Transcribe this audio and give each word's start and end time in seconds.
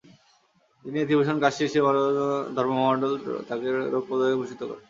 তিনি 0.85 0.97
নীতিভূষণ, 0.97 1.37
কাশ্মীর 1.43 1.69
শ্রীভারত 1.71 2.17
ধর্ম 2.55 2.71
মহামন্ডল 2.77 3.11
তাকে 3.49 3.67
রৌপ্যপদকে 3.93 4.39
ভূষিত 4.39 4.61
করে। 4.63 4.79